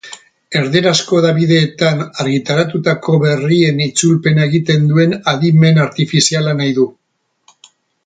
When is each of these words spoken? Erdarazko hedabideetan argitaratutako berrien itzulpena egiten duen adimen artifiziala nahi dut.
Erdarazko 0.59 1.19
hedabideetan 1.19 2.01
argitaratutako 2.23 3.19
berrien 3.27 3.85
itzulpena 3.87 4.49
egiten 4.51 4.91
duen 4.95 5.17
adimen 5.37 5.83
artifiziala 5.87 6.61
nahi 6.63 6.79
dut. 6.83 7.71